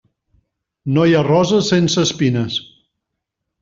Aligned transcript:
No 0.95 1.05
hi 1.11 1.15
ha 1.19 1.23
rosa 1.29 1.61
sense 1.69 2.09
espines. 2.09 2.61